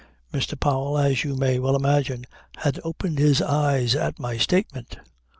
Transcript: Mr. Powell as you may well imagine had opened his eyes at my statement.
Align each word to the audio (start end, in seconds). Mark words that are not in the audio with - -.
Mr. 0.33 0.59
Powell 0.59 0.97
as 0.97 1.23
you 1.23 1.35
may 1.35 1.59
well 1.59 1.75
imagine 1.75 2.25
had 2.57 2.79
opened 2.83 3.19
his 3.19 3.39
eyes 3.39 3.93
at 3.93 4.17
my 4.17 4.35
statement. 4.35 4.97